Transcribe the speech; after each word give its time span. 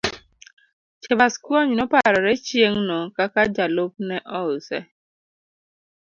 Chebaskwony 1.01 1.71
noparore 1.77 2.33
chieng' 2.45 2.83
no 2.89 2.97
kaka 3.15 3.41
jalupne 3.55 4.17
ouse. 4.41 4.77